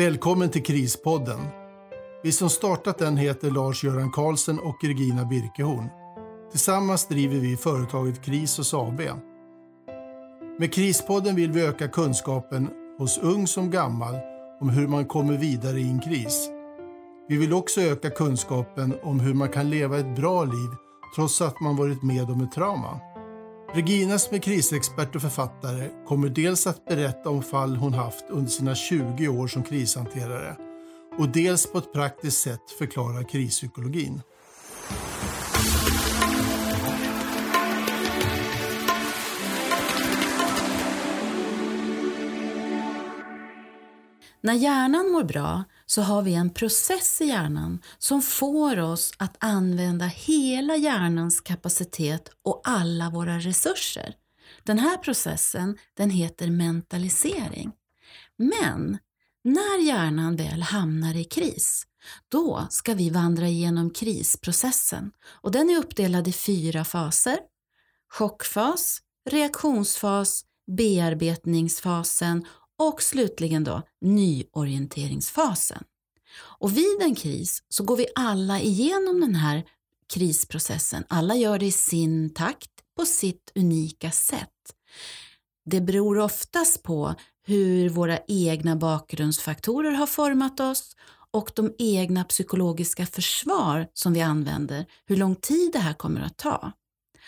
Välkommen 0.00 0.50
till 0.50 0.62
Krispodden. 0.62 1.40
Vi 2.22 2.32
som 2.32 2.50
startat 2.50 2.98
den 2.98 3.16
heter 3.16 3.50
Lars-Göran 3.50 4.10
Karlsson 4.10 4.58
och 4.58 4.84
Regina 4.84 5.24
Birkehorn. 5.24 5.88
Tillsammans 6.50 7.08
driver 7.08 7.36
vi 7.36 7.56
företaget 7.56 8.24
Krisos 8.24 8.74
AB. 8.74 9.00
Med 10.58 10.74
Krispodden 10.74 11.36
vill 11.36 11.52
vi 11.52 11.66
öka 11.66 11.88
kunskapen 11.88 12.68
hos 12.98 13.18
ung 13.18 13.46
som 13.46 13.70
gammal 13.70 14.14
om 14.60 14.68
hur 14.68 14.88
man 14.88 15.04
kommer 15.04 15.36
vidare 15.36 15.80
i 15.80 15.88
en 15.90 16.00
kris. 16.00 16.48
Vi 17.28 17.36
vill 17.36 17.52
också 17.52 17.80
öka 17.80 18.10
kunskapen 18.10 18.94
om 19.02 19.20
hur 19.20 19.34
man 19.34 19.48
kan 19.48 19.70
leva 19.70 19.98
ett 19.98 20.16
bra 20.16 20.44
liv 20.44 20.70
trots 21.16 21.40
att 21.40 21.60
man 21.60 21.76
varit 21.76 22.02
med 22.02 22.30
om 22.30 22.44
ett 22.44 22.52
trauma. 22.52 23.00
Regina 23.74 24.18
som 24.18 24.36
är 24.36 24.40
krisexpert 24.40 25.16
och 25.16 25.22
författare 25.22 25.88
kommer 26.06 26.28
dels 26.28 26.66
att 26.66 26.84
berätta 26.84 27.30
om 27.30 27.42
fall 27.42 27.76
hon 27.76 27.94
haft 27.94 28.24
under 28.28 28.50
sina 28.50 28.74
20 28.74 29.28
år 29.28 29.46
som 29.46 29.62
krishanterare 29.62 30.56
och 31.18 31.28
dels 31.28 31.72
på 31.72 31.78
ett 31.78 31.92
praktiskt 31.92 32.42
sätt 32.42 32.70
förklara 32.78 33.24
krispsykologin. 33.24 34.22
När 44.40 44.54
hjärnan 44.54 45.12
mår 45.12 45.24
bra 45.24 45.64
så 45.90 46.02
har 46.02 46.22
vi 46.22 46.34
en 46.34 46.50
process 46.50 47.20
i 47.20 47.24
hjärnan 47.24 47.82
som 47.98 48.22
får 48.22 48.78
oss 48.78 49.12
att 49.16 49.36
använda 49.38 50.06
hela 50.06 50.76
hjärnans 50.76 51.40
kapacitet 51.40 52.30
och 52.44 52.60
alla 52.64 53.10
våra 53.10 53.38
resurser. 53.38 54.14
Den 54.62 54.78
här 54.78 54.96
processen 54.96 55.78
den 55.94 56.10
heter 56.10 56.50
mentalisering. 56.50 57.72
Men 58.36 58.98
när 59.44 59.86
hjärnan 59.86 60.36
väl 60.36 60.62
hamnar 60.62 61.16
i 61.16 61.24
kris, 61.24 61.86
då 62.28 62.66
ska 62.70 62.94
vi 62.94 63.10
vandra 63.10 63.48
igenom 63.48 63.90
krisprocessen 63.90 65.12
och 65.26 65.50
den 65.50 65.70
är 65.70 65.78
uppdelad 65.78 66.28
i 66.28 66.32
fyra 66.32 66.84
faser. 66.84 67.38
Chockfas, 68.08 68.98
reaktionsfas, 69.30 70.44
bearbetningsfasen 70.76 72.46
och 72.80 73.02
slutligen 73.02 73.64
då 73.64 73.82
nyorienteringsfasen. 74.00 75.84
Och 76.58 76.76
vid 76.76 77.02
en 77.02 77.14
kris 77.14 77.62
så 77.68 77.84
går 77.84 77.96
vi 77.96 78.06
alla 78.14 78.60
igenom 78.60 79.20
den 79.20 79.34
här 79.34 79.64
krisprocessen. 80.12 81.04
Alla 81.08 81.36
gör 81.36 81.58
det 81.58 81.66
i 81.66 81.72
sin 81.72 82.34
takt 82.34 82.70
på 82.96 83.06
sitt 83.06 83.52
unika 83.54 84.10
sätt. 84.10 84.74
Det 85.64 85.80
beror 85.80 86.18
oftast 86.18 86.82
på 86.82 87.14
hur 87.46 87.88
våra 87.88 88.18
egna 88.28 88.76
bakgrundsfaktorer 88.76 89.92
har 89.92 90.06
format 90.06 90.60
oss 90.60 90.96
och 91.30 91.52
de 91.54 91.74
egna 91.78 92.24
psykologiska 92.24 93.06
försvar 93.06 93.86
som 93.94 94.12
vi 94.12 94.20
använder, 94.20 94.86
hur 95.06 95.16
lång 95.16 95.36
tid 95.36 95.72
det 95.72 95.78
här 95.78 95.94
kommer 95.94 96.20
att 96.20 96.36
ta. 96.36 96.72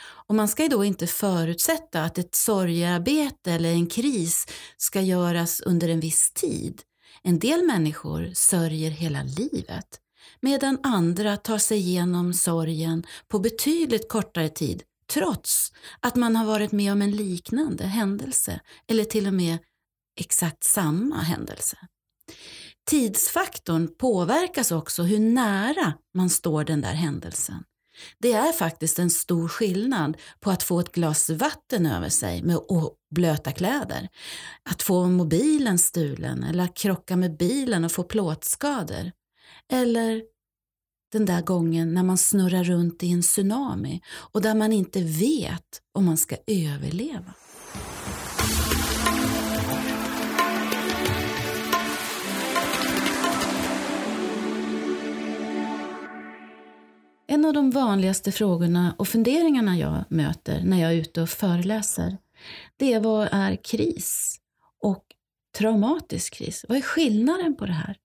Och 0.00 0.34
man 0.34 0.48
ska 0.48 0.62
ju 0.62 0.68
då 0.68 0.84
inte 0.84 1.06
förutsätta 1.06 2.02
att 2.02 2.18
ett 2.18 2.34
sorgearbete 2.34 3.52
eller 3.52 3.72
en 3.72 3.86
kris 3.86 4.46
ska 4.76 5.00
göras 5.00 5.60
under 5.60 5.88
en 5.88 6.00
viss 6.00 6.32
tid. 6.32 6.82
En 7.22 7.38
del 7.38 7.62
människor 7.66 8.30
sörjer 8.34 8.90
hela 8.90 9.22
livet 9.22 9.98
medan 10.40 10.78
andra 10.82 11.36
tar 11.36 11.58
sig 11.58 11.78
igenom 11.78 12.34
sorgen 12.34 13.06
på 13.28 13.38
betydligt 13.38 14.08
kortare 14.08 14.48
tid 14.48 14.82
trots 15.12 15.72
att 16.00 16.16
man 16.16 16.36
har 16.36 16.46
varit 16.46 16.72
med 16.72 16.92
om 16.92 17.02
en 17.02 17.10
liknande 17.10 17.84
händelse 17.84 18.60
eller 18.88 19.04
till 19.04 19.26
och 19.26 19.34
med 19.34 19.58
exakt 20.20 20.64
samma 20.64 21.16
händelse. 21.16 21.76
Tidsfaktorn 22.90 23.94
påverkas 23.98 24.72
också 24.72 25.02
hur 25.02 25.18
nära 25.18 25.92
man 26.14 26.30
står 26.30 26.64
den 26.64 26.80
där 26.80 26.94
händelsen. 26.94 27.64
Det 28.18 28.32
är 28.32 28.52
faktiskt 28.52 28.98
en 28.98 29.10
stor 29.10 29.48
skillnad 29.48 30.16
på 30.40 30.50
att 30.50 30.62
få 30.62 30.80
ett 30.80 30.92
glas 30.92 31.30
vatten 31.30 31.86
över 31.86 32.08
sig 32.08 32.42
med 32.42 32.58
blöta 33.10 33.52
kläder, 33.52 34.08
att 34.70 34.82
få 34.82 35.06
mobilen 35.06 35.78
stulen 35.78 36.42
eller 36.44 36.64
att 36.64 36.76
krocka 36.76 37.16
med 37.16 37.36
bilen 37.36 37.84
och 37.84 37.92
få 37.92 38.02
plåtskador. 38.02 39.12
Eller 39.72 40.22
den 41.12 41.26
där 41.26 41.42
gången 41.42 41.94
när 41.94 42.02
man 42.02 42.18
snurrar 42.18 42.64
runt 42.64 43.02
i 43.02 43.12
en 43.12 43.22
tsunami 43.22 44.00
och 44.14 44.42
där 44.42 44.54
man 44.54 44.72
inte 44.72 45.00
vet 45.00 45.80
om 45.92 46.04
man 46.04 46.16
ska 46.16 46.36
överleva. 46.46 47.34
Av 57.52 57.54
de 57.54 57.70
vanligaste 57.70 58.32
frågorna 58.32 58.94
och 58.98 59.08
funderingarna 59.08 59.78
jag 59.78 60.04
möter 60.08 60.62
när 60.64 60.80
jag 60.80 60.92
är 60.92 60.96
ute 60.96 61.22
och 61.22 61.28
föreläser, 61.28 62.18
det 62.76 62.92
är 62.92 63.00
vad 63.00 63.28
är 63.32 63.56
kris? 63.64 64.38
Och 64.80 65.04
traumatisk 65.58 66.34
kris, 66.34 66.64
vad 66.68 66.78
är 66.78 66.82
skillnaden 66.82 67.56
på 67.56 67.66
det 67.66 67.72
här? 67.72 67.96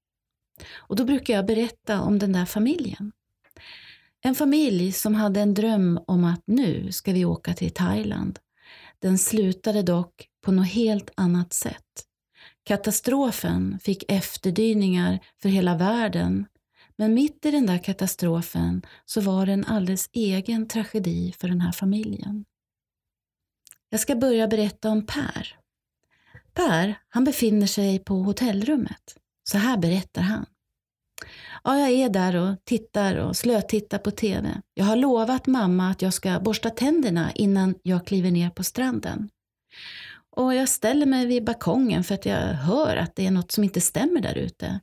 Och 0.76 0.96
då 0.96 1.06
brukar 1.06 1.34
jag 1.34 1.46
berätta 1.46 2.02
om 2.02 2.20
den 2.20 2.34
där 2.34 2.46
familjen. 2.46 3.12
En 4.22 4.36
familj 4.36 4.92
som 4.92 5.16
hade 5.16 5.42
en 5.42 5.54
dröm 5.54 6.00
om 6.08 6.24
att 6.24 6.44
nu 6.46 6.92
ska 6.92 7.14
vi 7.14 7.26
åka 7.26 7.54
till 7.54 7.72
Thailand. 7.72 8.40
Den 9.00 9.18
slutade 9.18 9.82
dock 9.82 10.28
på 10.46 10.52
något 10.52 10.68
helt 10.68 11.12
annat 11.16 11.54
sätt. 11.54 12.06
Katastrofen 12.64 13.80
fick 13.84 14.12
efterdyningar 14.12 15.20
för 15.42 15.50
hela 15.50 15.76
världen 15.76 16.46
men 16.98 17.14
mitt 17.14 17.46
i 17.46 17.52
den 17.52 17.66
där 17.66 17.78
katastrofen 17.78 18.82
så 19.06 19.22
var 19.22 19.46
det 19.46 19.54
en 19.54 19.66
alldeles 19.66 20.10
egen 20.14 20.68
tragedi 20.68 21.34
för 21.40 21.48
den 21.48 21.62
här 21.62 21.72
familjen. 21.72 22.46
Jag 23.90 24.00
ska 24.00 24.16
börja 24.16 24.48
berätta 24.48 24.90
om 24.90 25.06
Per. 25.06 25.56
Per, 26.54 27.00
han 27.10 27.24
befinner 27.24 27.68
sig 27.68 28.00
på 28.00 28.14
hotellrummet. 28.14 29.18
Så 29.50 29.58
här 29.58 29.78
berättar 29.78 30.22
han. 30.22 30.46
Ja, 31.64 31.80
jag 31.80 31.90
är 31.90 32.10
där 32.10 32.36
och 32.36 32.66
tittar 32.66 33.16
och 33.16 33.36
slötittar 33.36 33.98
på 33.98 34.12
TV. 34.12 34.62
Jag 34.74 34.86
har 34.86 34.96
lovat 34.96 35.48
mamma 35.48 35.90
att 35.90 36.02
jag 36.02 36.14
ska 36.14 36.40
borsta 36.40 36.70
tänderna 36.70 37.32
innan 37.32 37.76
jag 37.84 38.08
kliver 38.08 38.32
ner 38.32 38.50
på 38.50 38.64
stranden. 38.64 39.30
Och 40.30 40.56
jag 40.56 40.70
ställer 40.70 41.06
mig 41.06 41.26
vid 41.26 41.44
balkongen 41.44 42.04
för 42.04 42.16
att 42.16 42.26
jag 42.26 42.54
hör 42.54 42.98
att 42.98 43.16
det 43.16 43.26
är 43.26 43.32
något 43.32 43.52
som 43.52 43.64
inte 43.64 43.82
stämmer 43.82 44.22
där 44.22 44.36
ute. 44.36 44.80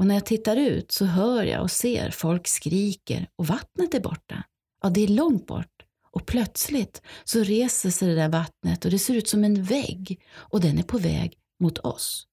Och 0.00 0.06
när 0.06 0.14
jag 0.14 0.26
tittar 0.26 0.56
ut 0.56 0.92
så 0.92 1.04
hör 1.04 1.44
jag 1.44 1.62
och 1.62 1.70
ser 1.70 2.10
folk 2.10 2.48
skriker 2.48 3.28
och 3.36 3.46
vattnet 3.46 3.94
är 3.94 4.00
borta. 4.00 4.44
Ja, 4.82 4.90
det 4.90 5.00
är 5.00 5.08
långt 5.08 5.46
bort. 5.46 5.82
Och 6.10 6.26
plötsligt 6.26 7.02
så 7.24 7.42
reser 7.42 7.90
sig 7.90 8.08
det 8.08 8.14
där 8.14 8.28
vattnet 8.28 8.84
och 8.84 8.90
det 8.90 8.98
ser 8.98 9.14
ut 9.14 9.28
som 9.28 9.44
en 9.44 9.62
vägg 9.62 10.20
och 10.34 10.60
den 10.60 10.78
är 10.78 10.82
på 10.82 10.98
väg 10.98 11.34
mot 11.62 11.78
oss. 11.78 12.26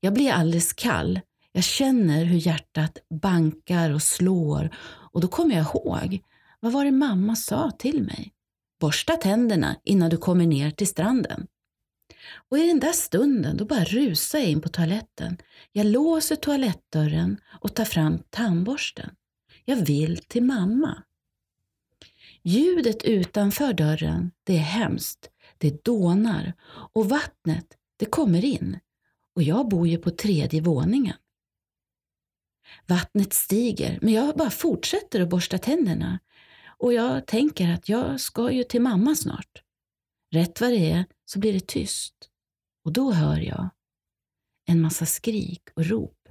Jag 0.00 0.14
blir 0.14 0.32
alldeles 0.32 0.72
kall. 0.72 1.20
Jag 1.52 1.64
känner 1.64 2.24
hur 2.24 2.46
hjärtat 2.46 2.98
bankar 3.22 3.90
och 3.90 4.02
slår 4.02 4.76
och 5.12 5.20
då 5.20 5.28
kommer 5.28 5.54
jag 5.54 5.66
ihåg, 5.66 6.20
vad 6.60 6.72
var 6.72 6.84
det 6.84 6.92
mamma 6.92 7.36
sa 7.36 7.70
till 7.70 8.02
mig? 8.02 8.32
Borsta 8.80 9.16
tänderna 9.16 9.76
innan 9.84 10.10
du 10.10 10.16
kommer 10.16 10.46
ner 10.46 10.70
till 10.70 10.88
stranden. 10.88 11.46
Och 12.48 12.58
i 12.58 12.66
den 12.66 12.80
där 12.80 12.92
stunden 12.92 13.56
då 13.56 13.64
bara 13.64 13.84
rusar 13.84 14.38
jag 14.38 14.48
in 14.48 14.60
på 14.60 14.68
toaletten. 14.68 15.38
Jag 15.72 15.86
låser 15.86 16.36
toalettdörren 16.36 17.40
och 17.60 17.74
tar 17.74 17.84
fram 17.84 18.18
tandborsten. 18.30 19.10
Jag 19.64 19.76
vill 19.76 20.16
till 20.16 20.42
mamma. 20.42 21.02
Ljudet 22.42 23.04
utanför 23.04 23.72
dörren, 23.72 24.30
det 24.44 24.54
är 24.56 24.58
hemskt. 24.58 25.30
Det 25.58 25.84
dånar 25.84 26.52
och 26.92 27.08
vattnet, 27.08 27.66
det 27.96 28.06
kommer 28.06 28.44
in. 28.44 28.78
Och 29.34 29.42
jag 29.42 29.68
bor 29.68 29.88
ju 29.88 29.98
på 29.98 30.10
tredje 30.10 30.60
våningen. 30.60 31.16
Vattnet 32.86 33.32
stiger, 33.32 33.98
men 34.02 34.12
jag 34.12 34.36
bara 34.36 34.50
fortsätter 34.50 35.20
att 35.20 35.28
borsta 35.28 35.58
tänderna. 35.58 36.18
Och 36.78 36.92
jag 36.92 37.26
tänker 37.26 37.68
att 37.68 37.88
jag 37.88 38.20
ska 38.20 38.50
ju 38.50 38.64
till 38.64 38.82
mamma 38.82 39.14
snart. 39.14 39.62
Rätt 40.30 40.60
vad 40.60 40.70
det 40.70 40.90
är 40.90 41.04
så 41.24 41.38
blir 41.38 41.52
det 41.52 41.66
tyst. 41.66 42.14
Och 42.84 42.92
då 42.92 43.12
hör 43.12 43.38
jag 43.38 43.68
en 44.66 44.80
massa 44.80 45.06
skrik 45.06 45.62
och 45.76 45.86
rop. 45.86 46.28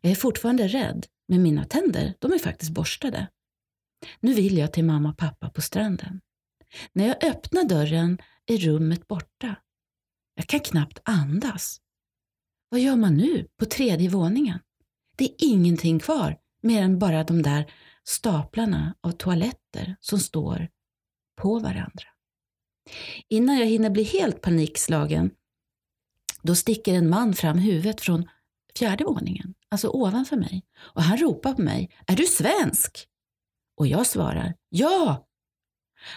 Jag 0.00 0.12
är 0.12 0.16
fortfarande 0.16 0.68
rädd, 0.68 1.06
men 1.28 1.42
mina 1.42 1.64
tänder, 1.64 2.14
de 2.18 2.32
är 2.32 2.38
faktiskt 2.38 2.72
borstade. 2.72 3.28
Nu 4.20 4.34
vill 4.34 4.58
jag 4.58 4.72
till 4.72 4.84
mamma 4.84 5.10
och 5.10 5.18
pappa 5.18 5.50
på 5.50 5.62
stranden. 5.62 6.20
När 6.92 7.06
jag 7.06 7.24
öppnar 7.24 7.64
dörren 7.64 8.18
är 8.46 8.58
rummet 8.58 9.06
borta. 9.06 9.56
Jag 10.34 10.46
kan 10.46 10.60
knappt 10.60 10.98
andas. 11.04 11.80
Vad 12.68 12.80
gör 12.80 12.96
man 12.96 13.16
nu 13.16 13.48
på 13.56 13.64
tredje 13.64 14.08
våningen? 14.08 14.58
Det 15.16 15.24
är 15.24 15.34
ingenting 15.38 15.98
kvar 15.98 16.38
mer 16.62 16.82
än 16.82 16.98
bara 16.98 17.24
de 17.24 17.42
där 17.42 17.72
staplarna 18.04 18.94
av 19.00 19.12
toaletter 19.12 19.96
som 20.00 20.18
står 20.18 20.68
på 21.36 21.58
varandra. 21.58 22.13
Innan 23.28 23.58
jag 23.58 23.66
hinner 23.66 23.90
bli 23.90 24.02
helt 24.02 24.40
panikslagen, 24.40 25.30
då 26.42 26.54
sticker 26.54 26.94
en 26.94 27.08
man 27.08 27.34
fram 27.34 27.58
huvudet 27.58 28.00
från 28.00 28.28
fjärde 28.78 29.04
våningen, 29.04 29.54
alltså 29.68 29.88
ovanför 29.88 30.36
mig. 30.36 30.62
Och 30.78 31.02
han 31.02 31.18
ropar 31.18 31.54
på 31.54 31.62
mig. 31.62 31.90
Är 32.06 32.16
du 32.16 32.26
svensk? 32.26 33.06
Och 33.76 33.86
jag 33.86 34.06
svarar 34.06 34.54
ja. 34.68 35.26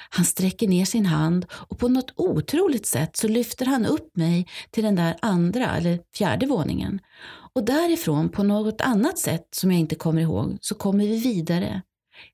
Han 0.10 0.26
sträcker 0.26 0.68
ner 0.68 0.86
sin 0.86 1.06
hand 1.06 1.46
och 1.52 1.80
på 1.80 1.88
något 1.88 2.14
otroligt 2.16 2.86
sätt 2.86 3.18
så 3.18 3.28
lyfter 3.28 3.66
han 3.66 3.86
upp 3.86 4.18
mig 4.18 4.48
till 4.72 4.84
den 4.84 4.96
där 4.96 5.16
andra 5.22 5.78
eller 5.78 6.00
fjärde 6.16 6.46
våningen. 6.46 7.00
Och 7.54 7.66
därifrån 7.66 8.30
på 8.30 8.44
något 8.44 8.82
annat 8.82 9.20
sätt 9.20 9.48
som 9.52 9.72
jag 9.72 9.80
inte 9.80 9.96
kommer 9.96 10.22
ihåg 10.22 10.58
så 10.62 10.76
kommer 10.76 11.06
vi 11.06 11.20
vidare. 11.20 11.82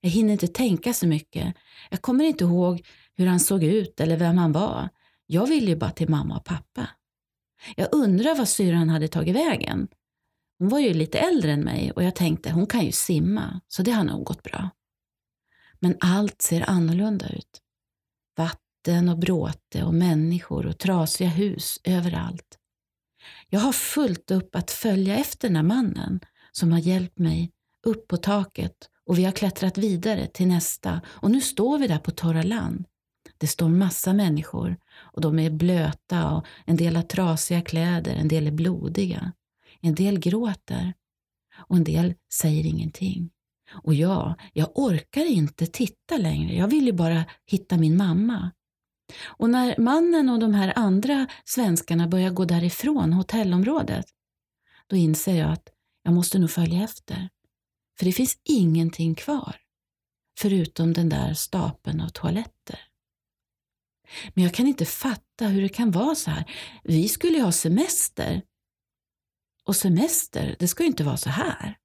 Jag 0.01 0.09
hinner 0.09 0.33
inte 0.33 0.47
tänka 0.47 0.94
så 0.94 1.07
mycket. 1.07 1.56
Jag 1.89 2.01
kommer 2.01 2.24
inte 2.24 2.44
ihåg 2.44 2.86
hur 3.18 3.27
han 3.27 3.39
såg 3.39 3.63
ut 3.63 4.00
eller 4.00 4.18
vem 4.18 4.38
han 4.38 4.51
var. 4.51 4.89
Jag 5.25 5.48
ville 5.48 5.69
ju 5.69 5.75
bara 5.75 5.92
till 5.92 6.10
mamma 6.10 6.38
och 6.38 6.45
pappa. 6.45 6.89
Jag 7.75 7.88
undrar 7.92 8.36
vad 8.36 8.50
syran 8.50 8.89
hade 8.89 9.07
tagit 9.07 9.36
vägen. 9.36 9.88
Hon 10.60 10.69
var 10.69 10.80
ju 10.80 10.94
lite 10.94 11.19
äldre 11.19 11.51
än 11.51 11.62
mig 11.62 11.92
och 11.92 12.04
jag 12.04 12.15
tänkte 12.15 12.51
hon 12.51 12.68
kan 12.68 12.86
ju 12.86 12.92
simma, 12.92 13.62
så 13.68 13.83
det 13.83 13.92
har 13.92 14.04
nog 14.04 14.24
gått 14.24 14.44
bra. 14.44 14.69
Men 15.80 15.98
allt 16.00 16.42
ser 16.42 16.69
annorlunda 16.69 17.30
ut. 17.30 17.62
Vatten 18.38 19.10
och 19.10 19.18
bråte 19.18 19.83
och 19.83 19.94
människor 19.94 20.65
och 20.65 20.77
trasiga 20.80 21.30
hus 21.30 21.80
överallt. 21.83 22.57
Jag 23.50 23.60
har 23.60 23.71
fullt 23.71 24.31
upp 24.31 24.56
att 24.56 24.71
följa 24.71 25.18
efter 25.18 25.48
den 25.48 25.56
här 25.56 25.63
mannen 25.63 26.19
som 26.51 26.71
har 26.71 26.80
hjälpt 26.80 27.19
mig 27.19 27.51
upp 27.86 28.07
på 28.07 28.18
taket 28.18 28.89
och 29.06 29.18
vi 29.18 29.24
har 29.24 29.31
klättrat 29.31 29.77
vidare 29.77 30.27
till 30.27 30.48
nästa 30.48 31.01
och 31.07 31.31
nu 31.31 31.42
står 31.42 31.77
vi 31.77 31.88
där 31.88 32.00
på 32.00 32.12
torra 32.12 32.44
land. 32.44 32.86
Det 33.43 33.47
står 33.47 33.69
massa 33.69 34.13
människor 34.13 34.77
och 34.95 35.21
de 35.21 35.39
är 35.39 35.49
blöta 35.49 36.31
och 36.31 36.45
en 36.65 36.77
del 36.77 36.95
har 36.95 37.03
trasiga 37.03 37.61
kläder, 37.61 38.15
en 38.15 38.27
del 38.27 38.47
är 38.47 38.51
blodiga. 38.51 39.31
En 39.81 39.95
del 39.95 40.19
gråter 40.19 40.93
och 41.67 41.75
en 41.75 41.83
del 41.83 42.13
säger 42.33 42.65
ingenting. 42.65 43.29
Och 43.83 43.93
jag, 43.93 44.35
jag 44.53 44.69
orkar 44.75 45.25
inte 45.25 45.65
titta 45.65 46.17
längre. 46.17 46.55
Jag 46.55 46.67
vill 46.67 46.85
ju 46.85 46.91
bara 46.91 47.25
hitta 47.45 47.77
min 47.77 47.97
mamma. 47.97 48.51
Och 49.25 49.49
när 49.49 49.77
mannen 49.77 50.29
och 50.29 50.39
de 50.39 50.53
här 50.53 50.73
andra 50.75 51.27
svenskarna 51.45 52.07
börjar 52.07 52.31
gå 52.31 52.45
därifrån 52.45 53.13
hotellområdet, 53.13 54.05
då 54.87 54.95
inser 54.95 55.39
jag 55.39 55.51
att 55.51 55.69
jag 56.03 56.13
måste 56.13 56.39
nog 56.39 56.51
följa 56.51 56.83
efter. 56.83 57.29
För 57.99 58.05
det 58.05 58.11
finns 58.11 58.37
ingenting 58.43 59.15
kvar, 59.15 59.55
förutom 60.39 60.93
den 60.93 61.09
där 61.09 61.33
stapeln 61.33 62.01
av 62.01 62.09
toaletter. 62.09 62.92
Men 64.33 64.44
jag 64.44 64.53
kan 64.53 64.67
inte 64.67 64.85
fatta 64.85 65.47
hur 65.47 65.61
det 65.61 65.69
kan 65.69 65.91
vara 65.91 66.15
så 66.15 66.31
här. 66.31 66.51
Vi 66.83 67.09
skulle 67.09 67.38
ju 67.38 67.44
ha 67.44 67.51
semester. 67.51 68.41
Och 69.65 69.75
semester, 69.75 70.55
det 70.59 70.67
ska 70.67 70.83
ju 70.83 70.88
inte 70.89 71.03
vara 71.03 71.17
så 71.17 71.29
här. 71.29 71.77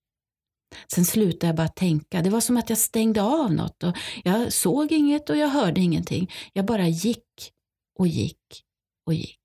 Sen 0.95 1.05
slutade 1.05 1.47
jag 1.47 1.57
bara 1.57 1.69
tänka. 1.69 2.23
Det 2.23 2.31
var 2.31 2.41
som 2.41 2.57
att 2.57 2.69
jag 2.69 2.79
stängde 2.79 3.23
av 3.23 3.53
något. 3.53 3.83
Och 3.83 3.97
jag 4.25 4.53
såg 4.53 4.93
inget 4.93 5.31
och 5.31 5.37
jag 5.37 5.49
hörde 5.49 5.81
ingenting. 5.81 6.31
Jag 6.53 6.65
bara 6.65 6.89
gick 6.89 7.53
och 7.99 8.07
gick 8.07 8.65
och 9.07 9.15
gick. 9.15 9.39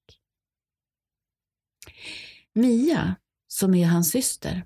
Mia, 2.53 3.15
som 3.47 3.75
är 3.75 3.85
hans 3.85 4.11
syster, 4.11 4.65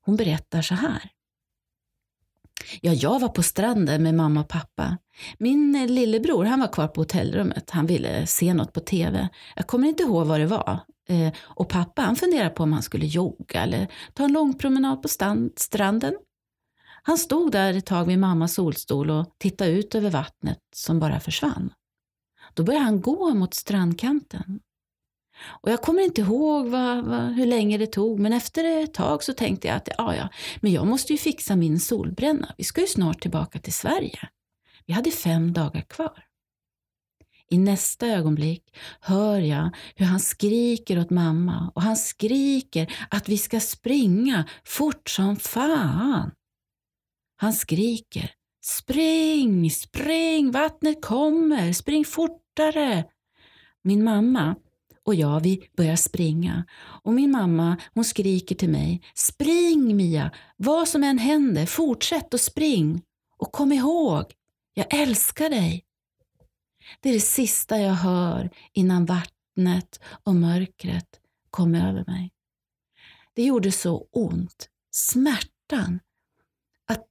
hon 0.00 0.16
berättar 0.16 0.62
så 0.62 0.74
här. 0.74 1.10
Ja, 2.80 2.92
jag 2.92 3.20
var 3.20 3.28
på 3.28 3.42
stranden 3.42 4.02
med 4.02 4.14
mamma 4.14 4.40
och 4.40 4.48
pappa. 4.48 4.98
Min 5.38 5.74
eh, 5.74 5.86
lillebror 5.86 6.44
han 6.44 6.60
var 6.60 6.72
kvar 6.72 6.88
på 6.88 7.00
hotellrummet. 7.00 7.70
Han 7.70 7.86
ville 7.86 8.26
se 8.26 8.54
något 8.54 8.72
på 8.72 8.80
TV. 8.80 9.28
Jag 9.56 9.66
kommer 9.66 9.88
inte 9.88 10.02
ihåg 10.02 10.26
vad 10.26 10.40
det 10.40 10.46
var. 10.46 10.80
Eh, 11.08 11.32
och 11.40 11.68
pappa 11.68 12.02
han 12.02 12.16
funderade 12.16 12.50
på 12.50 12.62
om 12.62 12.72
han 12.72 12.82
skulle 12.82 13.06
jogga 13.06 13.62
eller 13.62 13.88
ta 14.14 14.24
en 14.24 14.32
lång 14.32 14.58
promenad 14.58 15.02
på 15.02 15.08
stranden. 15.56 16.14
Han 17.02 17.18
stod 17.18 17.52
där 17.52 17.74
ett 17.74 17.86
tag 17.86 18.04
vid 18.04 18.18
mammas 18.18 18.54
solstol 18.54 19.10
och 19.10 19.26
tittade 19.38 19.70
ut 19.70 19.94
över 19.94 20.10
vattnet 20.10 20.58
som 20.74 20.98
bara 20.98 21.20
försvann. 21.20 21.72
Då 22.54 22.62
började 22.62 22.84
han 22.84 23.00
gå 23.00 23.34
mot 23.34 23.54
strandkanten. 23.54 24.60
Och 25.44 25.70
jag 25.70 25.82
kommer 25.82 26.02
inte 26.02 26.20
ihåg 26.20 26.66
vad, 26.66 27.04
vad, 27.04 27.32
hur 27.32 27.46
länge 27.46 27.78
det 27.78 27.86
tog, 27.86 28.20
men 28.20 28.32
efter 28.32 28.64
ett 28.64 28.94
tag 28.94 29.24
så 29.24 29.32
tänkte 29.32 29.68
jag 29.68 29.76
att 29.76 29.88
ja, 29.98 30.16
ja, 30.16 30.28
men 30.60 30.72
jag 30.72 30.86
måste 30.86 31.12
ju 31.12 31.18
fixa 31.18 31.56
min 31.56 31.80
solbränna. 31.80 32.54
Vi 32.58 32.64
ska 32.64 32.80
ju 32.80 32.86
snart 32.86 33.20
tillbaka 33.20 33.58
till 33.58 33.72
Sverige. 33.72 34.28
Vi 34.86 34.92
hade 34.92 35.10
fem 35.10 35.52
dagar 35.52 35.80
kvar. 35.80 36.24
I 37.50 37.58
nästa 37.58 38.06
ögonblick 38.06 38.76
hör 39.00 39.38
jag 39.38 39.70
hur 39.96 40.06
han 40.06 40.20
skriker 40.20 40.98
åt 40.98 41.10
mamma 41.10 41.72
och 41.74 41.82
han 41.82 41.96
skriker 41.96 42.92
att 43.10 43.28
vi 43.28 43.38
ska 43.38 43.60
springa 43.60 44.44
fort 44.64 45.10
som 45.10 45.36
fan. 45.36 46.30
Han 47.36 47.52
skriker 47.52 48.34
Spring, 48.64 49.70
spring, 49.70 50.50
vattnet 50.50 51.02
kommer, 51.02 51.72
spring 51.72 52.04
fortare. 52.04 53.04
Min 53.82 54.04
mamma 54.04 54.56
och 55.04 55.14
jag, 55.14 55.40
vi 55.40 55.68
börjar 55.76 55.96
springa. 55.96 56.64
Och 57.02 57.12
min 57.12 57.30
mamma, 57.30 57.76
hon 57.94 58.04
skriker 58.04 58.54
till 58.54 58.68
mig. 58.70 59.02
Spring 59.14 59.96
Mia! 59.96 60.30
Vad 60.56 60.88
som 60.88 61.04
än 61.04 61.18
händer, 61.18 61.66
fortsätt 61.66 62.34
och 62.34 62.40
spring. 62.40 63.02
Och 63.38 63.52
kom 63.52 63.72
ihåg, 63.72 64.24
jag 64.74 64.94
älskar 64.94 65.50
dig. 65.50 65.84
Det 67.00 67.08
är 67.08 67.12
det 67.12 67.20
sista 67.20 67.78
jag 67.78 67.94
hör 67.94 68.50
innan 68.72 69.04
vattnet 69.06 70.00
och 70.24 70.34
mörkret 70.34 71.20
kom 71.50 71.74
över 71.74 72.04
mig. 72.06 72.30
Det 73.34 73.42
gjorde 73.42 73.72
så 73.72 74.06
ont. 74.12 74.68
Smärtan. 74.90 76.00
Att 76.86 77.04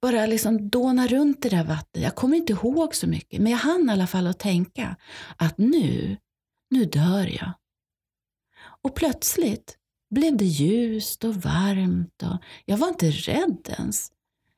bara 0.00 0.26
liksom 0.26 0.70
dåna 0.70 1.06
runt 1.06 1.44
i 1.44 1.48
det 1.48 1.56
där 1.56 1.64
vattnet. 1.64 2.04
Jag 2.04 2.14
kommer 2.14 2.36
inte 2.36 2.52
ihåg 2.52 2.94
så 2.94 3.06
mycket, 3.06 3.40
men 3.40 3.52
jag 3.52 3.58
hann 3.58 3.88
i 3.88 3.92
alla 3.92 4.06
fall 4.06 4.26
att 4.26 4.38
tänka 4.38 4.96
att 5.36 5.58
nu, 5.58 6.16
nu 6.76 6.84
dör 6.84 7.26
jag. 7.26 7.52
Och 8.82 8.94
plötsligt 8.94 9.78
blev 10.10 10.36
det 10.36 10.44
ljust 10.44 11.24
och 11.24 11.34
varmt 11.34 12.22
och 12.22 12.36
jag 12.64 12.76
var 12.76 12.88
inte 12.88 13.10
rädd 13.10 13.74
ens. 13.78 14.12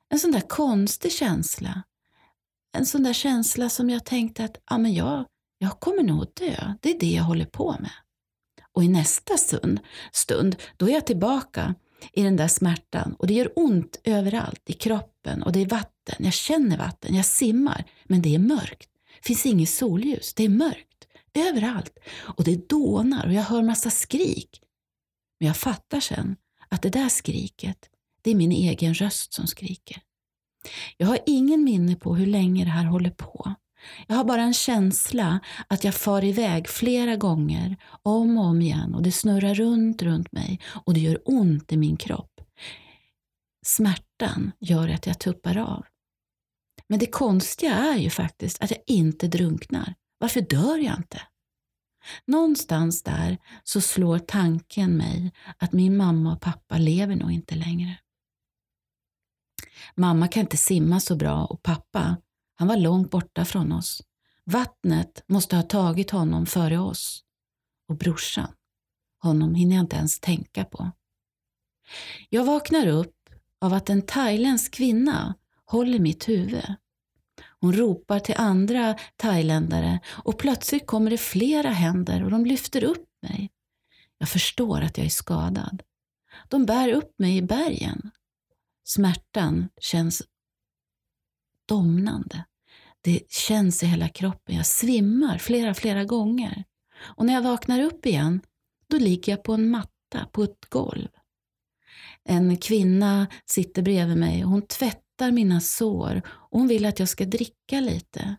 En 0.08 0.18
sån 0.18 0.32
där 0.32 0.40
konstig 0.40 1.12
känsla 1.12 1.82
en 2.72 2.86
sån 2.86 3.02
där 3.02 3.12
känsla 3.12 3.68
som 3.68 3.90
jag 3.90 4.04
tänkte 4.04 4.44
att 4.44 4.60
ah, 4.64 4.78
men 4.78 4.94
jag, 4.94 5.24
jag 5.58 5.80
kommer 5.80 6.02
nog 6.02 6.22
att 6.22 6.36
dö. 6.36 6.74
Det 6.80 6.90
är 6.90 6.98
det 6.98 7.10
jag 7.10 7.24
håller 7.24 7.44
på 7.44 7.76
med. 7.80 7.90
Och 8.72 8.84
i 8.84 8.88
nästa 8.88 9.36
stund, 9.36 9.80
stund, 10.12 10.56
då 10.76 10.88
är 10.88 10.92
jag 10.92 11.06
tillbaka 11.06 11.74
i 12.12 12.22
den 12.22 12.36
där 12.36 12.48
smärtan 12.48 13.14
och 13.18 13.26
det 13.26 13.34
gör 13.34 13.52
ont 13.56 14.00
överallt 14.04 14.62
i 14.66 14.72
kroppen 14.72 15.42
och 15.42 15.52
det 15.52 15.60
är 15.60 15.66
vatten. 15.66 16.16
Jag 16.18 16.32
känner 16.32 16.78
vatten, 16.78 17.14
jag 17.14 17.24
simmar, 17.24 17.84
men 18.04 18.22
det 18.22 18.34
är 18.34 18.38
mörkt. 18.38 18.90
Det 19.22 19.26
finns 19.26 19.46
inget 19.46 19.68
solljus, 19.68 20.34
det 20.34 20.44
är 20.44 20.48
mörkt 20.48 21.07
överallt 21.34 21.98
och 22.20 22.44
det 22.44 22.68
dånar 22.68 23.26
och 23.26 23.32
jag 23.32 23.42
hör 23.42 23.62
massa 23.62 23.90
skrik. 23.90 24.62
Men 25.40 25.46
jag 25.46 25.56
fattar 25.56 26.00
sen 26.00 26.36
att 26.68 26.82
det 26.82 26.90
där 26.90 27.08
skriket, 27.08 27.90
det 28.22 28.30
är 28.30 28.34
min 28.34 28.52
egen 28.52 28.94
röst 28.94 29.32
som 29.32 29.46
skriker. 29.46 30.02
Jag 30.96 31.06
har 31.06 31.18
ingen 31.26 31.64
minne 31.64 31.96
på 31.96 32.14
hur 32.14 32.26
länge 32.26 32.64
det 32.64 32.70
här 32.70 32.84
håller 32.84 33.10
på. 33.10 33.54
Jag 34.06 34.16
har 34.16 34.24
bara 34.24 34.42
en 34.42 34.54
känsla 34.54 35.40
att 35.68 35.84
jag 35.84 35.94
far 35.94 36.24
iväg 36.24 36.68
flera 36.68 37.16
gånger, 37.16 37.76
om 38.02 38.38
och 38.38 38.44
om 38.44 38.62
igen 38.62 38.94
och 38.94 39.02
det 39.02 39.12
snurrar 39.12 39.54
runt, 39.54 40.02
runt 40.02 40.32
mig 40.32 40.60
och 40.84 40.94
det 40.94 41.00
gör 41.00 41.22
ont 41.24 41.72
i 41.72 41.76
min 41.76 41.96
kropp. 41.96 42.40
Smärtan 43.66 44.52
gör 44.60 44.88
att 44.88 45.06
jag 45.06 45.18
tuppar 45.18 45.56
av. 45.56 45.86
Men 46.88 46.98
det 46.98 47.06
konstiga 47.06 47.74
är 47.74 47.98
ju 47.98 48.10
faktiskt 48.10 48.62
att 48.62 48.70
jag 48.70 48.80
inte 48.86 49.28
drunknar. 49.28 49.94
Varför 50.18 50.40
dör 50.40 50.78
jag 50.78 50.96
inte? 50.96 51.22
Någonstans 52.24 53.02
där 53.02 53.38
så 53.64 53.80
slår 53.80 54.18
tanken 54.18 54.96
mig 54.96 55.32
att 55.58 55.72
min 55.72 55.96
mamma 55.96 56.32
och 56.32 56.40
pappa 56.40 56.78
lever 56.78 57.16
nog 57.16 57.32
inte 57.32 57.54
längre. 57.54 57.98
Mamma 59.94 60.28
kan 60.28 60.40
inte 60.40 60.56
simma 60.56 61.00
så 61.00 61.16
bra 61.16 61.44
och 61.44 61.62
pappa, 61.62 62.16
han 62.54 62.68
var 62.68 62.76
långt 62.76 63.10
borta 63.10 63.44
från 63.44 63.72
oss. 63.72 64.02
Vattnet 64.44 65.24
måste 65.26 65.56
ha 65.56 65.62
tagit 65.62 66.10
honom 66.10 66.46
före 66.46 66.78
oss. 66.78 67.24
Och 67.88 67.96
brorsan, 67.96 68.52
honom 69.22 69.54
hinner 69.54 69.76
jag 69.76 69.82
inte 69.82 69.96
ens 69.96 70.20
tänka 70.20 70.64
på. 70.64 70.90
Jag 72.28 72.44
vaknar 72.44 72.86
upp 72.86 73.14
av 73.60 73.72
att 73.72 73.90
en 73.90 74.02
thailändsk 74.02 74.74
kvinna 74.74 75.34
håller 75.64 75.98
mitt 75.98 76.28
huvud. 76.28 76.74
Hon 77.60 77.72
ropar 77.72 78.20
till 78.20 78.34
andra 78.38 78.96
thailändare 79.16 80.00
och 80.06 80.38
plötsligt 80.38 80.86
kommer 80.86 81.10
det 81.10 81.18
flera 81.18 81.70
händer 81.70 82.24
och 82.24 82.30
de 82.30 82.46
lyfter 82.46 82.84
upp 82.84 83.06
mig. 83.22 83.50
Jag 84.18 84.28
förstår 84.28 84.80
att 84.80 84.98
jag 84.98 85.06
är 85.06 85.10
skadad. 85.10 85.82
De 86.48 86.66
bär 86.66 86.92
upp 86.92 87.18
mig 87.18 87.36
i 87.36 87.42
bergen 87.42 88.10
Smärtan 88.88 89.68
känns 89.80 90.22
domnande. 91.68 92.44
Det 93.00 93.32
känns 93.32 93.82
i 93.82 93.86
hela 93.86 94.08
kroppen. 94.08 94.56
Jag 94.56 94.66
svimmar 94.66 95.38
flera, 95.38 95.74
flera 95.74 96.04
gånger. 96.04 96.64
Och 97.00 97.26
när 97.26 97.34
jag 97.34 97.42
vaknar 97.42 97.82
upp 97.82 98.06
igen, 98.06 98.40
då 98.88 98.98
ligger 98.98 99.32
jag 99.32 99.44
på 99.44 99.54
en 99.54 99.70
matta 99.70 100.26
på 100.32 100.42
ett 100.42 100.64
golv. 100.68 101.08
En 102.24 102.56
kvinna 102.56 103.26
sitter 103.46 103.82
bredvid 103.82 104.16
mig 104.16 104.44
och 104.44 104.50
hon 104.50 104.62
tvättar 104.62 105.07
tvättar 105.18 105.32
mina 105.32 105.60
sår 105.60 106.22
och 106.28 106.58
hon 106.58 106.68
vill 106.68 106.86
att 106.86 106.98
jag 106.98 107.08
ska 107.08 107.24
dricka 107.24 107.80
lite. 107.80 108.36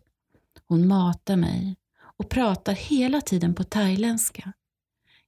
Hon 0.66 0.88
matar 0.88 1.36
mig 1.36 1.76
och 2.18 2.28
pratar 2.30 2.72
hela 2.72 3.20
tiden 3.20 3.54
på 3.54 3.64
thailändska. 3.64 4.52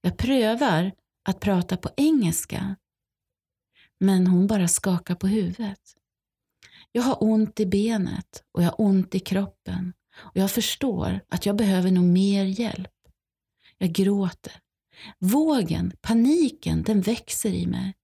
Jag 0.00 0.16
prövar 0.16 0.92
att 1.24 1.40
prata 1.40 1.76
på 1.76 1.90
engelska 1.96 2.76
men 4.00 4.26
hon 4.26 4.46
bara 4.46 4.68
skakar 4.68 5.14
på 5.14 5.26
huvudet. 5.26 5.80
Jag 6.92 7.02
har 7.02 7.16
ont 7.20 7.60
i 7.60 7.66
benet 7.66 8.44
och 8.52 8.62
jag 8.62 8.66
har 8.70 8.80
ont 8.80 9.14
i 9.14 9.20
kroppen 9.20 9.92
och 10.16 10.36
jag 10.36 10.50
förstår 10.50 11.20
att 11.28 11.46
jag 11.46 11.56
behöver 11.56 11.90
nog 11.90 12.04
mer 12.04 12.44
hjälp. 12.44 12.92
Jag 13.78 13.90
gråter. 13.90 14.60
Vågen, 15.18 15.92
paniken, 16.00 16.82
den 16.82 17.00
växer 17.00 17.50
i 17.50 17.66
mig. 17.66 17.94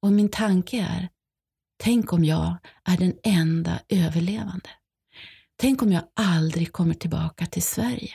Och 0.00 0.12
min 0.12 0.28
tanke 0.28 0.80
är, 0.80 1.08
tänk 1.82 2.12
om 2.12 2.24
jag 2.24 2.56
är 2.84 2.96
den 2.96 3.14
enda 3.22 3.80
överlevande. 3.88 4.70
Tänk 5.56 5.82
om 5.82 5.92
jag 5.92 6.02
aldrig 6.14 6.72
kommer 6.72 6.94
tillbaka 6.94 7.46
till 7.46 7.62
Sverige. 7.62 8.14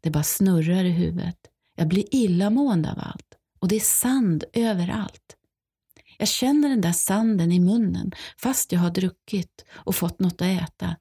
Det 0.00 0.10
bara 0.10 0.22
snurrar 0.22 0.84
i 0.84 0.90
huvudet. 0.90 1.38
Jag 1.74 1.88
blir 1.88 2.14
illamående 2.14 2.92
av 2.92 2.98
allt 2.98 3.34
och 3.58 3.68
det 3.68 3.76
är 3.76 3.80
sand 3.80 4.44
överallt. 4.52 5.36
Jag 6.18 6.28
känner 6.28 6.68
den 6.68 6.80
där 6.80 6.92
sanden 6.92 7.52
i 7.52 7.60
munnen 7.60 8.12
fast 8.38 8.72
jag 8.72 8.80
har 8.80 8.90
druckit 8.90 9.64
och 9.70 9.94
fått 9.94 10.20
något 10.20 10.42
att 10.42 10.62
äta. 10.62 10.96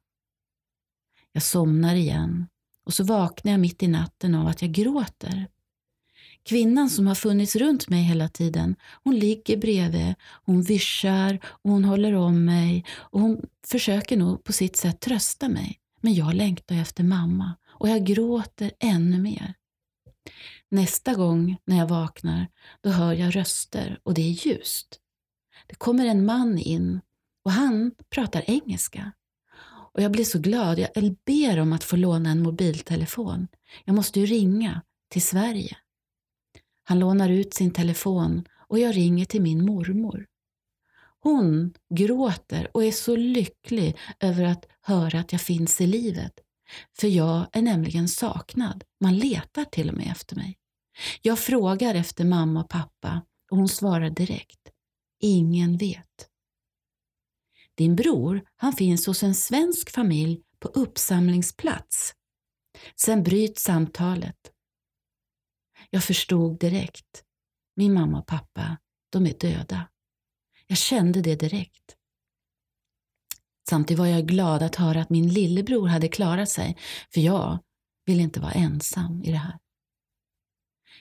Jag 1.32 1.44
somnar 1.44 1.96
igen 1.96 2.48
och 2.86 2.94
så 2.94 3.04
vaknar 3.04 3.51
jag 3.51 3.62
mitt 3.62 3.84
i 3.84 3.88
natten 3.88 4.36
av 4.36 4.48
att 4.48 4.62
jag 4.62 4.72
gråter. 4.72 5.48
Kvinnan 6.46 6.90
som 6.90 7.08
har 7.08 7.16
funnits 7.16 7.56
runt 7.56 7.90
mig 7.90 8.02
hela 8.04 8.30
tiden, 8.30 8.75
hon 9.04 9.20
ligger 9.20 9.58
bredvid, 9.58 10.16
hon 10.44 10.62
vischar 10.62 11.40
och 11.46 11.72
hon 11.72 11.86
håller 11.86 12.14
om 12.14 12.46
mig 12.46 12.86
och 12.92 13.22
hon 13.22 13.42
försöker 13.68 14.18
nog 14.18 14.44
på 14.44 14.54
sitt 14.54 14.75
sätt 14.75 15.00
trösta 15.00 15.50
mig. 15.50 15.80
Men 16.02 16.14
jag 16.14 16.34
längtar 16.34 16.75
efter 16.75 17.04
mamma 17.04 17.56
och 17.68 17.90
jag 17.90 18.06
gråter 18.06 18.72
ännu 18.80 19.22
mer. 19.22 19.54
Nästa 20.72 21.14
gång 21.14 21.58
när 21.66 21.78
jag 21.78 21.88
vaknar, 21.88 22.48
då 22.82 22.90
hör 22.90 23.14
jag 23.14 23.36
röster 23.36 24.00
och 24.04 24.14
det 24.14 24.22
är 24.22 24.48
ljust. 24.48 25.00
Det 25.68 25.75
kommer 25.75 26.06
en 26.06 26.25
man 26.25 26.58
in 26.58 27.02
och 27.46 27.52
han 27.52 27.92
pratar 28.10 28.44
engelska. 28.48 29.12
Och 29.94 30.02
jag 30.02 30.12
blir 30.12 30.25
så 30.25 30.40
glad. 30.40 30.80
Jag 30.80 31.16
ber 31.25 31.60
om 31.60 31.74
att 31.74 31.84
få 31.84 31.96
låna 31.96 32.30
en 32.30 32.44
mobiltelefon. 32.44 33.48
Jag 33.86 33.96
måste 33.96 34.20
ju 34.20 34.25
ringa 34.25 34.82
till 35.10 35.22
Sverige. 35.22 35.78
Han 36.88 37.00
lånar 37.00 37.30
ut 37.30 37.54
sin 37.54 37.72
telefon 37.72 38.48
och 38.68 38.80
jag 38.80 38.96
ringer 38.96 39.25
till 39.25 39.42
min 39.42 39.65
mormor. 39.65 40.25
Hon 41.20 41.74
gråter 41.96 42.70
och 42.74 42.84
är 42.84 42.92
så 42.92 43.15
lycklig 43.15 43.98
över 44.20 44.44
att 44.44 44.65
höra 44.82 45.20
att 45.20 45.32
jag 45.32 45.42
finns 45.42 45.82
i 45.82 45.88
livet. 45.88 46.39
För 47.00 47.08
jag 47.08 47.48
är 47.51 47.62
nämligen 47.62 48.08
saknad. 48.08 48.84
Man 49.00 49.18
letar 49.18 49.65
till 49.65 49.89
och 49.89 49.98
med 49.98 50.12
efter 50.12 50.36
mig. 50.36 50.58
Jag 51.22 51.39
frågar 51.39 51.96
efter 51.96 52.25
mamma 52.25 52.63
och 52.63 52.70
pappa 52.70 53.22
och 53.51 53.58
hon 53.58 53.68
svarar 53.68 54.10
direkt. 54.10 54.72
Ingen 55.20 55.77
vet. 55.77 56.30
Din 57.75 57.96
bror, 57.96 58.42
han 58.56 58.74
finns 58.74 59.08
hos 59.08 59.24
en 59.24 59.36
svensk 59.36 59.92
familj 59.92 60.42
på 60.60 60.68
uppsamlingsplats. 60.68 62.13
Sen 62.96 63.24
bryts 63.24 63.63
samtalet. 63.63 64.51
Jag 65.96 66.04
förstod 66.04 66.60
direkt. 66.60 67.24
Min 67.75 67.94
mamma 67.94 68.20
och 68.20 68.28
pappa, 68.28 68.78
de 69.10 69.28
är 69.28 69.34
döda. 69.40 69.88
Jag 70.68 70.78
kände 70.78 71.22
det 71.22 71.36
direkt. 71.36 71.96
Samtidigt 73.70 74.00
var 74.00 74.08
jag 74.08 74.28
glad 74.28 74.64
att 74.64 74.75
höra 74.75 75.02
att 75.02 75.10
min 75.10 75.30
lillebror 75.30 75.88
hade 75.88 76.08
klarat 76.08 76.50
sig, 76.50 76.78
för 77.14 77.22
jag 77.22 77.60
vill 78.06 78.20
inte 78.20 78.40
vara 78.40 78.52
ensam 78.52 79.24
i 79.24 79.32
det 79.32 79.38
här. 79.38 79.60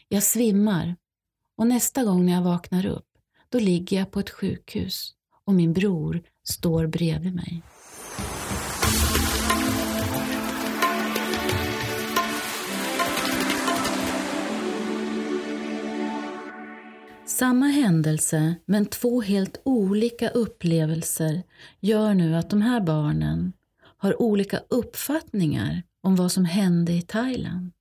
Jag 0.09 0.23
svimmar 0.23 0.97
och 1.57 1.67
nästa 1.67 2.05
gång 2.05 2.27
när 2.27 2.33
jag 2.33 2.43
vaknar 2.43 2.87
upp, 2.87 3.09
då 3.49 3.59
ligger 3.59 3.99
jag 3.99 4.11
på 4.11 4.21
ett 4.21 4.31
sjukhus 4.31 5.15
och 5.45 5.55
min 5.55 5.73
bror 5.73 6.23
står 6.45 6.87
bredvid 6.87 7.35
mig. 7.35 7.63
Samma 17.27 17.67
händelse, 17.67 18.55
men 18.67 18.87
två 18.87 19.21
helt 19.21 19.61
olika 19.65 20.29
upplevelser 20.29 21.43
gör 21.81 22.15
nu 22.15 22.37
att 22.37 22.51
de 22.51 22.63
här 22.63 22.81
barnen 22.81 23.53
har 23.97 24.23
olika 24.23 24.61
uppfattningar 24.69 25.83
om 26.03 26.17
vad 26.17 26.33
som 26.33 26.45
hände 26.45 26.93
i 26.93 27.03
Thailand. 27.03 27.73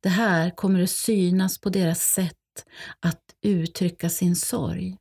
Det 0.00 0.08
här 0.08 0.50
kommer 0.50 0.82
att 0.82 0.90
synas 0.90 1.58
på 1.58 1.70
deras 1.70 2.00
sätt 2.00 2.36
att 3.00 3.22
uttrycka 3.42 4.08
sin 4.08 4.36
sorg. 4.36 4.96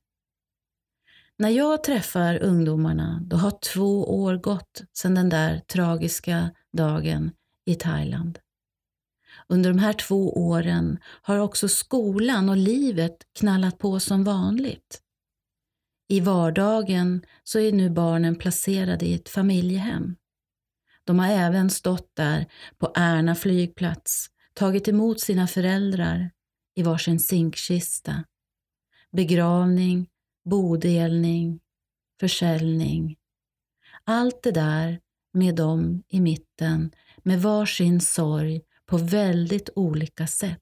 När 1.38 1.50
jag 1.50 1.84
träffar 1.84 2.43
ungdomarna, 2.43 3.19
då 3.24 3.38
har 3.38 3.51
två 3.74 4.22
år 4.22 4.38
gått 4.38 4.81
sedan 4.93 5.15
den 5.15 5.29
där 5.29 5.60
tragiska 5.60 6.50
dagen 6.74 7.31
i 7.65 7.75
Thailand. 7.75 8.39
Under 9.50 9.70
de 9.70 9.79
här 9.79 9.94
två 9.94 10.38
åren 10.38 11.00
har 11.03 11.38
också 11.38 11.68
skolan 11.68 12.50
och 12.50 12.58
livet 12.58 13.18
knallat 13.39 13.77
på 13.77 14.00
som 14.00 14.24
vanligt. 14.24 15.01
I 16.08 16.20
vardagen 16.20 17.25
så 17.44 17.60
är 17.60 17.72
nu 17.72 17.89
barnen 17.89 18.36
placerade 18.36 19.06
i 19.06 19.13
ett 19.13 19.29
familjehem. 19.29 20.15
De 21.03 21.20
har 21.20 21.27
även 21.27 21.70
stått 21.70 22.15
där 22.15 22.46
på 22.77 22.91
Ärna 22.96 23.36
flygplats, 23.36 24.27
tagit 24.53 24.88
emot 24.88 25.20
sina 25.20 25.48
föräldrar 25.48 26.32
i 26.75 26.84
varsin 26.84 27.20
zinkkista. 27.20 28.24
Begravning, 29.12 30.08
bodelning, 30.46 31.60
försäljning. 32.20 33.15
Allt 34.03 34.44
det 34.44 34.51
där 34.51 35.00
med 35.34 35.56
dem 35.56 36.03
i 36.08 36.20
mitten 36.20 36.91
med 37.18 37.41
varsin 37.41 38.01
sorg 38.01 38.62
på 38.89 38.98
väldigt 38.98 39.69
olika 39.75 40.27
sätt. 40.27 40.60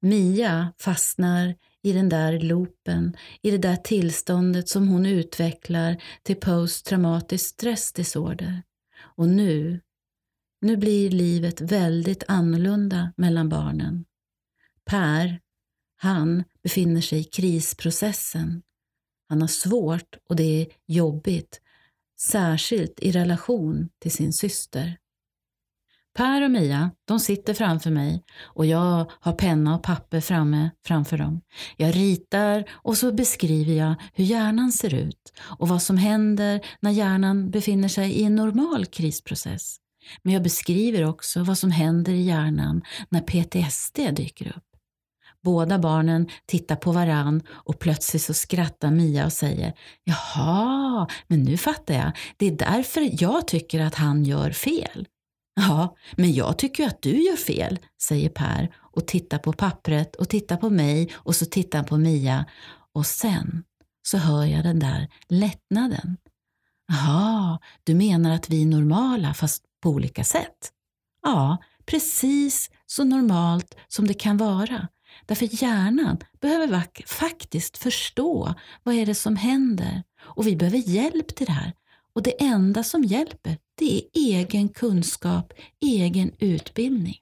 Mia 0.00 0.72
fastnar 0.78 1.54
i 1.82 1.92
den 1.92 2.08
där 2.08 2.40
loopen, 2.40 3.16
i 3.42 3.50
det 3.50 3.58
där 3.58 3.76
tillståndet 3.76 4.68
som 4.68 4.88
hon 4.88 5.06
utvecklar 5.06 6.02
till 6.22 6.36
posttraumatisk 6.36 7.46
stressdisorder. 7.46 8.62
Och 8.96 9.28
nu, 9.28 9.80
nu 10.60 10.76
blir 10.76 11.10
livet 11.10 11.60
väldigt 11.60 12.24
annorlunda 12.28 13.12
mellan 13.16 13.48
barnen. 13.48 14.04
Per, 14.84 15.40
han 15.96 16.44
befinner 16.62 17.00
sig 17.00 17.20
i 17.20 17.24
krisprocessen. 17.24 18.62
Han 19.28 19.40
har 19.40 19.48
svårt 19.48 20.16
och 20.28 20.36
det 20.36 20.62
är 20.62 20.66
jobbigt, 20.86 21.60
särskilt 22.20 23.00
i 23.00 23.12
relation 23.12 23.88
till 23.98 24.12
sin 24.12 24.32
syster. 24.32 24.98
Per 26.16 26.42
och 26.42 26.50
Mia, 26.50 26.90
de 27.04 27.20
sitter 27.20 27.54
framför 27.54 27.90
mig 27.90 28.24
och 28.42 28.66
jag 28.66 29.10
har 29.20 29.32
penna 29.32 29.74
och 29.74 29.82
papper 29.82 30.20
framme 30.20 30.70
framför 30.86 31.18
dem. 31.18 31.40
Jag 31.76 31.96
ritar 31.96 32.64
och 32.72 32.96
så 32.96 33.12
beskriver 33.12 33.72
jag 33.72 33.94
hur 34.14 34.24
hjärnan 34.24 34.72
ser 34.72 34.94
ut 34.94 35.32
och 35.58 35.68
vad 35.68 35.82
som 35.82 35.96
händer 35.96 36.60
när 36.80 36.90
hjärnan 36.90 37.50
befinner 37.50 37.88
sig 37.88 38.12
i 38.12 38.24
en 38.24 38.34
normal 38.34 38.86
krisprocess. 38.86 39.76
Men 40.22 40.34
jag 40.34 40.42
beskriver 40.42 41.04
också 41.04 41.42
vad 41.42 41.58
som 41.58 41.70
händer 41.70 42.12
i 42.12 42.22
hjärnan 42.22 42.82
när 43.08 43.20
PTSD 43.20 44.16
dyker 44.16 44.48
upp. 44.56 44.64
Båda 45.42 45.78
barnen 45.78 46.28
tittar 46.46 46.76
på 46.76 46.92
varann 46.92 47.42
och 47.50 47.78
plötsligt 47.78 48.22
så 48.22 48.34
skrattar 48.34 48.90
Mia 48.90 49.24
och 49.26 49.32
säger 49.32 49.72
Jaha, 50.04 51.08
men 51.26 51.42
nu 51.42 51.56
fattar 51.56 51.94
jag. 51.94 52.12
Det 52.36 52.46
är 52.46 52.56
därför 52.56 53.22
jag 53.22 53.48
tycker 53.48 53.80
att 53.80 53.94
han 53.94 54.24
gör 54.24 54.50
fel. 54.50 55.06
Ja, 55.54 55.96
men 56.16 56.32
jag 56.32 56.58
tycker 56.58 56.86
att 56.86 57.02
du 57.02 57.22
gör 57.22 57.36
fel, 57.36 57.78
säger 58.02 58.28
Per 58.28 58.74
och 58.78 59.06
tittar 59.06 59.38
på 59.38 59.52
pappret 59.52 60.16
och 60.16 60.28
tittar 60.28 60.56
på 60.56 60.70
mig 60.70 61.12
och 61.14 61.36
så 61.36 61.46
tittar 61.46 61.78
han 61.78 61.86
på 61.86 61.96
Mia 61.96 62.44
och 62.92 63.06
sen 63.06 63.64
så 64.02 64.18
hör 64.18 64.44
jag 64.44 64.64
den 64.64 64.78
där 64.78 65.08
lättnaden. 65.28 66.16
Jaha, 66.88 67.58
du 67.84 67.94
menar 67.94 68.30
att 68.30 68.50
vi 68.50 68.62
är 68.62 68.66
normala 68.66 69.34
fast 69.34 69.64
på 69.82 69.90
olika 69.90 70.24
sätt? 70.24 70.72
Ja, 71.22 71.58
precis 71.86 72.70
så 72.86 73.04
normalt 73.04 73.74
som 73.88 74.06
det 74.06 74.14
kan 74.14 74.36
vara. 74.36 74.88
Därför 75.26 75.62
hjärnan 75.62 76.18
behöver 76.40 76.84
faktiskt 77.06 77.78
förstå 77.78 78.54
vad 78.82 78.94
är 78.94 79.06
det 79.06 79.14
som 79.14 79.36
händer 79.36 80.02
och 80.20 80.46
vi 80.46 80.56
behöver 80.56 80.78
hjälp 80.78 81.36
till 81.36 81.46
det 81.46 81.52
här. 81.52 81.72
Och 82.14 82.22
det 82.22 82.42
enda 82.42 82.82
som 82.82 83.04
hjälper, 83.04 83.58
det 83.78 83.96
är 83.96 84.02
egen 84.14 84.68
kunskap, 84.68 85.52
egen 85.80 86.32
utbildning. 86.38 87.16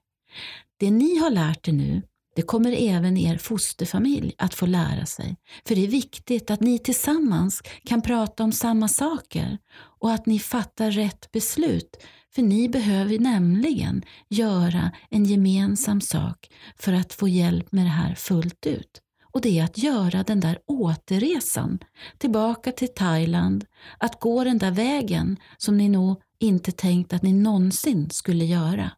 Det 0.79 0.91
ni 0.91 1.17
har 1.17 1.29
lärt 1.29 1.67
er 1.67 1.73
nu, 1.73 2.01
Det 2.35 2.41
kommer 2.41 2.71
även 2.71 3.17
er 3.17 3.37
fosterfamilj 3.37 4.35
att 4.37 4.53
få 4.53 4.65
lära 4.65 5.05
sig. 5.05 5.35
För 5.67 5.75
det 5.75 5.83
är 5.83 5.87
viktigt 5.87 6.51
att 6.51 6.59
ni 6.59 6.79
tillsammans 6.79 7.61
kan 7.85 8.01
prata 8.01 8.43
om 8.43 8.51
samma 8.51 8.87
saker 8.87 9.57
och 9.99 10.11
att 10.11 10.25
ni 10.25 10.39
fattar 10.39 10.91
rätt 10.91 11.31
beslut. 11.31 11.97
För 12.35 12.41
ni 12.41 12.69
behöver 12.69 13.19
nämligen 13.19 14.03
göra 14.29 14.91
en 15.09 15.25
gemensam 15.25 16.01
sak 16.01 16.49
för 16.77 16.93
att 16.93 17.13
få 17.13 17.27
hjälp 17.27 17.71
med 17.71 17.85
det 17.85 17.89
här 17.89 18.15
fullt 18.15 18.65
ut. 18.65 19.02
Och 19.33 19.41
det 19.41 19.59
är 19.59 19.63
att 19.63 19.77
göra 19.77 20.23
den 20.23 20.39
där 20.39 20.59
återresan 20.67 21.79
tillbaka 22.17 22.71
till 22.71 22.93
Thailand, 22.93 23.65
att 23.97 24.19
gå 24.19 24.43
den 24.43 24.57
där 24.57 24.71
vägen 24.71 25.37
som 25.57 25.77
ni 25.77 25.89
nog 25.89 26.21
inte 26.39 26.71
tänkt 26.71 27.13
att 27.13 27.23
ni 27.23 27.33
någonsin 27.33 28.09
skulle 28.09 28.45
göra. 28.45 28.91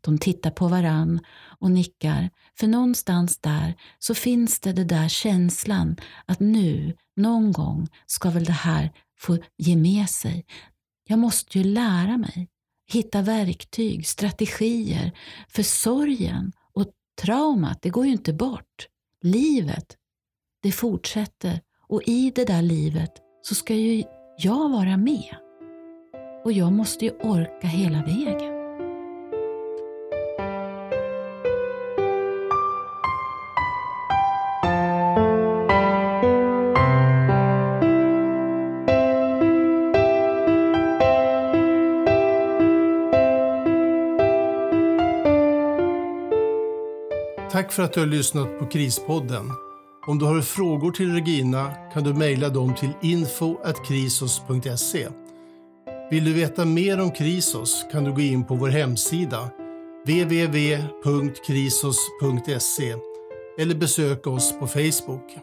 De 0.00 0.18
tittar 0.18 0.50
på 0.50 0.68
varann 0.68 1.20
och 1.60 1.70
nickar, 1.70 2.30
för 2.58 2.66
någonstans 2.66 3.38
där 3.38 3.74
så 3.98 4.14
finns 4.14 4.60
det 4.60 4.72
den 4.72 4.86
där 4.86 5.08
känslan 5.08 5.96
att 6.26 6.40
nu, 6.40 6.96
någon 7.16 7.52
gång, 7.52 7.88
ska 8.06 8.30
väl 8.30 8.44
det 8.44 8.52
här 8.52 8.92
få 9.18 9.38
ge 9.56 9.76
med 9.76 10.08
sig. 10.08 10.44
Jag 11.08 11.18
måste 11.18 11.58
ju 11.58 11.64
lära 11.64 12.16
mig, 12.16 12.48
hitta 12.92 13.22
verktyg, 13.22 14.06
strategier, 14.06 15.12
för 15.48 15.62
sorgen 15.62 16.52
och 16.72 16.86
traumat, 17.22 17.82
det 17.82 17.90
går 17.90 18.06
ju 18.06 18.12
inte 18.12 18.32
bort. 18.32 18.86
Livet, 19.22 19.96
det 20.62 20.72
fortsätter 20.72 21.60
och 21.88 22.02
i 22.06 22.32
det 22.34 22.44
där 22.44 22.62
livet 22.62 23.12
så 23.42 23.54
ska 23.54 23.74
ju 23.74 24.04
jag 24.38 24.68
vara 24.68 24.96
med. 24.96 25.36
Och 26.44 26.52
jag 26.52 26.72
måste 26.72 27.04
ju 27.04 27.10
orka 27.10 27.66
hela 27.66 28.02
vägen. 28.02 28.59
Tack 47.52 47.72
för 47.72 47.82
att 47.82 47.92
du 47.92 48.00
har 48.00 48.06
lyssnat 48.06 48.58
på 48.58 48.66
Krispodden. 48.66 49.52
Om 50.06 50.18
du 50.18 50.24
har 50.24 50.40
frågor 50.40 50.92
till 50.92 51.14
Regina 51.14 51.70
kan 51.92 52.04
du 52.04 52.14
mejla 52.14 52.48
dem 52.48 52.74
till 52.74 52.90
info.krisos.se. 53.02 55.08
Vill 56.10 56.24
du 56.24 56.32
veta 56.32 56.64
mer 56.64 57.00
om 57.00 57.10
Krisos 57.10 57.86
kan 57.92 58.04
du 58.04 58.12
gå 58.12 58.20
in 58.20 58.44
på 58.44 58.54
vår 58.54 58.68
hemsida 58.68 59.50
www.krisos.se 60.06 62.94
eller 63.58 63.74
besöka 63.74 64.30
oss 64.30 64.58
på 64.58 64.66
Facebook. 64.66 65.36